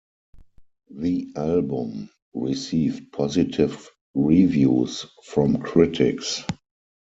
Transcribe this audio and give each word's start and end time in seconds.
The 0.89 1.31
album 1.35 2.09
received 2.33 3.11
positive 3.11 3.87
reviews 4.15 5.05
from 5.25 5.61
critics. 5.61 6.41